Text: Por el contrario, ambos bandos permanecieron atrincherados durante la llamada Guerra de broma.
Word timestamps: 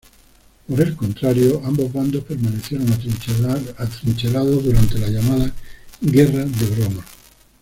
Por 0.67 0.81
el 0.81 0.95
contrario, 0.95 1.61
ambos 1.63 1.93
bandos 1.93 2.23
permanecieron 2.23 2.91
atrincherados 2.91 4.63
durante 4.65 4.97
la 4.97 5.09
llamada 5.09 5.53
Guerra 6.01 6.43
de 6.43 6.65
broma. 6.71 7.05